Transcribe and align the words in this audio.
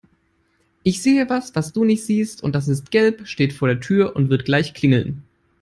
Ich 0.81 1.03
sehe 1.03 1.29
was, 1.29 1.53
was 1.53 1.73
du 1.73 1.83
nicht 1.85 2.03
siehst 2.03 2.41
und 2.41 2.55
das 2.55 2.67
ist 2.67 2.89
gelb, 2.89 3.27
steht 3.27 3.53
vor 3.53 3.67
der 3.67 3.81
Tür 3.81 4.15
und 4.15 4.31
wird 4.31 4.45
gleich 4.45 4.73
klingeln. 4.73 5.21